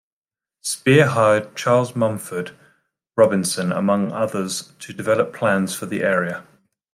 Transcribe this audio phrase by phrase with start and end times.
[0.63, 2.57] Speer hired Charles Mulford
[3.15, 6.43] Robinson among others to develop plans for the area.